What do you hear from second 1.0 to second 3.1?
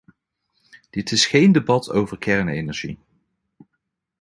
is geen debat over kernenergie.